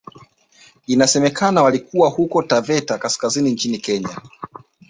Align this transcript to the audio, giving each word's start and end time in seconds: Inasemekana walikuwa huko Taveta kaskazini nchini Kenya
Inasemekana 0.87 1.63
walikuwa 1.63 2.09
huko 2.09 2.43
Taveta 2.43 2.97
kaskazini 2.97 3.51
nchini 3.51 3.77
Kenya 3.77 4.19